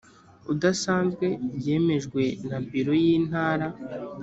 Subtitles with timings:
[0.53, 1.25] idasanzwe
[1.57, 3.67] byemejwe na biro y intara